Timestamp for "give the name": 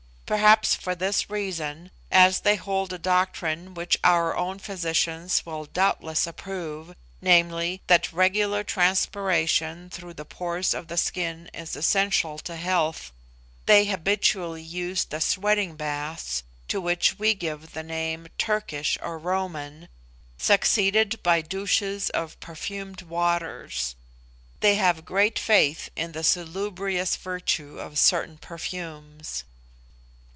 17.33-18.29